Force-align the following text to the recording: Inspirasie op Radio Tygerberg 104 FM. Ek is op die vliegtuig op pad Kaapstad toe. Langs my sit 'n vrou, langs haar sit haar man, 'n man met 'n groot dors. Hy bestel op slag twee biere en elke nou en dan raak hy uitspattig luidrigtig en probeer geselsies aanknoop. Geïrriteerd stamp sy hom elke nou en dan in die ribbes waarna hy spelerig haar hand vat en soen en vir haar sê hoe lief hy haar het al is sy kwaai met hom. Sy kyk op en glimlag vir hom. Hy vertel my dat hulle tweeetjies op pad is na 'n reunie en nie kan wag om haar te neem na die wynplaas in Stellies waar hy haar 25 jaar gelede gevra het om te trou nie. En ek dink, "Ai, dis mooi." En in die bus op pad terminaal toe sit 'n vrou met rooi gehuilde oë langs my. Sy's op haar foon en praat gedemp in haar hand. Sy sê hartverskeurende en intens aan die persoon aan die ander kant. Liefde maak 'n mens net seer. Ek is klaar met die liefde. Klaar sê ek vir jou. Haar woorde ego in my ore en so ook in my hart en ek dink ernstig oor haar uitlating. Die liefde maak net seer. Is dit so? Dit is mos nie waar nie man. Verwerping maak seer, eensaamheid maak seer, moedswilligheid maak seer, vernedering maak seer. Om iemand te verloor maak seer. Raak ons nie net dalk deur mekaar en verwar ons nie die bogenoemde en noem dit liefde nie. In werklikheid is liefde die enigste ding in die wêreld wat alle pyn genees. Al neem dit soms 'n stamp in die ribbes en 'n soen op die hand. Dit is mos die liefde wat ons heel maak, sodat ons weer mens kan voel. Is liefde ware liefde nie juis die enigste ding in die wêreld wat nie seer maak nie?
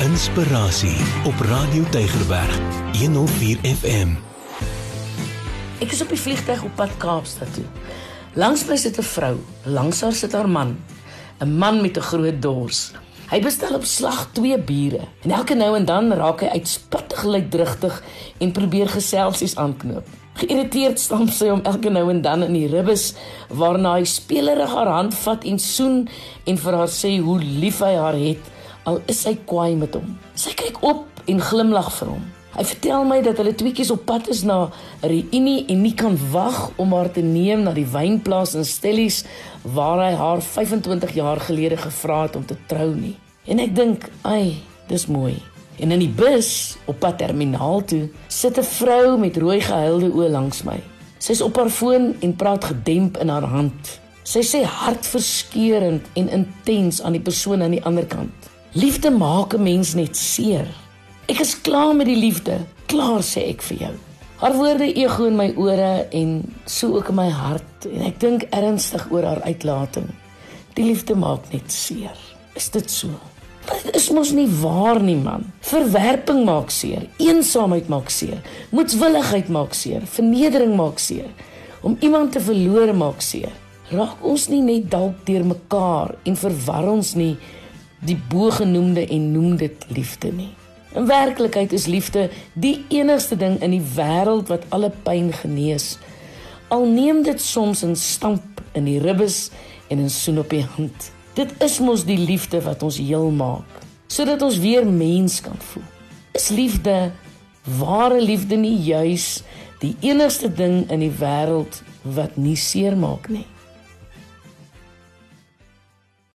Inspirasie 0.00 0.96
op 1.28 1.40
Radio 1.44 1.82
Tygerberg 1.92 2.54
104 2.96 3.58
FM. 3.68 4.14
Ek 5.84 5.90
is 5.92 6.00
op 6.00 6.08
die 6.08 6.16
vliegtuig 6.16 6.62
op 6.64 6.72
pad 6.78 6.94
Kaapstad 7.02 7.50
toe. 7.52 7.66
Langs 8.32 8.62
my 8.64 8.78
sit 8.80 8.96
'n 8.96 9.04
vrou, 9.04 9.34
langs 9.68 10.00
haar 10.00 10.16
sit 10.16 10.32
haar 10.32 10.48
man, 10.48 10.78
'n 11.44 11.52
man 11.58 11.82
met 11.82 11.98
'n 11.98 12.00
groot 12.00 12.40
dors. 12.42 12.92
Hy 13.28 13.40
bestel 13.40 13.74
op 13.74 13.84
slag 13.84 14.28
twee 14.32 14.58
biere 14.58 15.04
en 15.22 15.30
elke 15.30 15.54
nou 15.54 15.76
en 15.76 15.84
dan 15.84 16.12
raak 16.12 16.40
hy 16.40 16.48
uitspattig 16.48 17.22
luidrigtig 17.22 18.02
en 18.38 18.52
probeer 18.52 18.88
geselsies 18.88 19.56
aanknoop. 19.56 20.06
Geïrriteerd 20.34 21.00
stamp 21.00 21.30
sy 21.30 21.48
hom 21.48 21.60
elke 21.62 21.90
nou 21.90 22.10
en 22.10 22.22
dan 22.22 22.42
in 22.42 22.52
die 22.52 22.68
ribbes 22.68 23.14
waarna 23.48 23.94
hy 23.94 24.04
spelerig 24.04 24.74
haar 24.74 24.88
hand 24.88 25.14
vat 25.14 25.44
en 25.44 25.58
soen 25.58 26.08
en 26.44 26.58
vir 26.58 26.72
haar 26.72 26.88
sê 26.88 27.20
hoe 27.20 27.38
lief 27.38 27.78
hy 27.78 27.94
haar 27.94 28.16
het 28.16 28.59
al 28.84 29.00
is 29.06 29.22
sy 29.22 29.36
kwaai 29.44 29.76
met 29.76 29.94
hom. 29.94 30.18
Sy 30.34 30.54
kyk 30.56 30.82
op 30.82 31.06
en 31.26 31.40
glimlag 31.40 31.90
vir 31.98 32.14
hom. 32.14 32.28
Hy 32.50 32.64
vertel 32.66 33.04
my 33.06 33.20
dat 33.22 33.38
hulle 33.38 33.52
tweeetjies 33.54 33.92
op 33.94 34.02
pad 34.08 34.26
is 34.32 34.42
na 34.42 34.66
'n 34.66 35.08
reunie 35.08 35.66
en 35.68 35.82
nie 35.82 35.94
kan 35.94 36.18
wag 36.32 36.70
om 36.76 36.92
haar 36.92 37.10
te 37.10 37.22
neem 37.22 37.62
na 37.62 37.72
die 37.72 37.86
wynplaas 37.86 38.54
in 38.54 38.64
Stellies 38.64 39.24
waar 39.62 39.98
hy 39.98 40.14
haar 40.16 40.42
25 40.42 41.14
jaar 41.14 41.40
gelede 41.40 41.76
gevra 41.76 42.22
het 42.22 42.36
om 42.36 42.46
te 42.46 42.56
trou 42.66 42.94
nie. 42.94 43.16
En 43.46 43.58
ek 43.58 43.74
dink, 43.74 44.10
"Ai, 44.22 44.62
dis 44.88 45.06
mooi." 45.06 45.42
En 45.78 45.90
in 45.90 45.98
die 45.98 46.12
bus 46.12 46.76
op 46.86 46.98
pad 46.98 47.18
terminaal 47.18 47.84
toe 47.84 48.08
sit 48.28 48.58
'n 48.58 48.62
vrou 48.62 49.18
met 49.18 49.36
rooi 49.36 49.60
gehuilde 49.60 50.10
oë 50.12 50.30
langs 50.30 50.62
my. 50.62 50.80
Sy's 51.18 51.40
op 51.40 51.56
haar 51.56 51.70
foon 51.70 52.14
en 52.20 52.36
praat 52.36 52.64
gedemp 52.64 53.18
in 53.18 53.28
haar 53.28 53.44
hand. 53.44 54.00
Sy 54.22 54.40
sê 54.40 54.62
hartverskeurende 54.64 56.04
en 56.12 56.28
intens 56.28 57.02
aan 57.02 57.12
die 57.12 57.20
persoon 57.20 57.62
aan 57.62 57.70
die 57.70 57.84
ander 57.84 58.06
kant. 58.06 58.50
Liefde 58.72 59.10
maak 59.10 59.54
'n 59.54 59.62
mens 59.62 59.94
net 59.94 60.16
seer. 60.16 60.66
Ek 61.26 61.40
is 61.40 61.60
klaar 61.60 61.96
met 61.96 62.06
die 62.06 62.16
liefde. 62.16 62.58
Klaar 62.86 63.22
sê 63.22 63.48
ek 63.48 63.62
vir 63.62 63.76
jou. 63.78 63.94
Haar 64.36 64.54
woorde 64.54 64.94
ego 64.94 65.24
in 65.24 65.36
my 65.36 65.52
ore 65.56 66.06
en 66.12 66.54
so 66.66 66.94
ook 66.94 67.08
in 67.08 67.14
my 67.14 67.28
hart 67.28 67.86
en 67.92 68.02
ek 68.06 68.20
dink 68.20 68.42
ernstig 68.42 69.10
oor 69.10 69.22
haar 69.24 69.42
uitlating. 69.42 70.06
Die 70.74 70.84
liefde 70.84 71.16
maak 71.16 71.52
net 71.52 71.72
seer. 71.72 72.14
Is 72.54 72.70
dit 72.70 72.90
so? 72.90 73.08
Dit 73.82 73.96
is 73.96 74.10
mos 74.10 74.30
nie 74.30 74.48
waar 74.48 75.02
nie 75.02 75.16
man. 75.16 75.52
Verwerping 75.60 76.44
maak 76.44 76.70
seer, 76.70 77.08
eensaamheid 77.18 77.88
maak 77.88 78.10
seer, 78.10 78.38
moedswilligheid 78.70 79.48
maak 79.48 79.74
seer, 79.74 80.02
vernedering 80.06 80.76
maak 80.76 80.98
seer. 80.98 81.28
Om 81.82 81.96
iemand 82.00 82.32
te 82.32 82.40
verloor 82.40 82.94
maak 82.94 83.20
seer. 83.20 83.52
Raak 83.90 84.22
ons 84.22 84.48
nie 84.48 84.62
net 84.62 84.90
dalk 84.90 85.26
deur 85.26 85.44
mekaar 85.44 86.14
en 86.22 86.36
verwar 86.36 86.88
ons 86.88 87.14
nie 87.14 87.36
die 88.00 88.18
bogenoemde 88.28 89.06
en 89.06 89.32
noem 89.32 89.56
dit 89.56 89.86
liefde 89.88 90.32
nie. 90.32 90.52
In 90.94 91.06
werklikheid 91.06 91.72
is 91.72 91.86
liefde 91.86 92.30
die 92.54 92.84
enigste 92.88 93.36
ding 93.36 93.60
in 93.62 93.70
die 93.70 93.84
wêreld 93.94 94.50
wat 94.50 94.64
alle 94.74 94.90
pyn 95.04 95.30
genees. 95.32 95.98
Al 96.68 96.86
neem 96.86 97.22
dit 97.22 97.40
soms 97.40 97.84
'n 97.84 97.94
stamp 97.94 98.62
in 98.72 98.84
die 98.84 98.98
ribbes 98.98 99.50
en 99.88 99.98
'n 99.98 100.10
soen 100.10 100.38
op 100.38 100.50
die 100.50 100.66
hand. 100.76 101.12
Dit 101.34 101.62
is 101.62 101.78
mos 101.78 102.04
die 102.04 102.18
liefde 102.18 102.62
wat 102.62 102.82
ons 102.82 102.98
heel 102.98 103.30
maak, 103.30 103.68
sodat 104.06 104.42
ons 104.42 104.58
weer 104.58 104.86
mens 104.86 105.40
kan 105.40 105.56
voel. 105.58 105.82
Is 106.32 106.48
liefde 106.48 107.10
ware 107.78 108.20
liefde 108.22 108.56
nie 108.56 108.76
juis 108.76 109.42
die 109.78 109.96
enigste 110.00 110.52
ding 110.52 110.90
in 110.90 111.00
die 111.00 111.14
wêreld 111.20 111.82
wat 112.02 112.36
nie 112.36 112.56
seer 112.56 112.96
maak 112.96 113.28
nie? 113.28 113.46